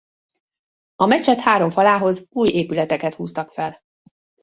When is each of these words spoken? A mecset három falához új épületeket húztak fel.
A 0.95 1.05
mecset 1.05 1.39
három 1.39 1.69
falához 1.69 2.25
új 2.29 2.49
épületeket 2.49 3.15
húztak 3.15 3.49
fel. 3.49 3.81